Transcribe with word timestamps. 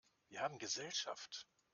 Wir 0.29 0.41
haben 0.41 0.57
Gesellschaft! 0.57 1.47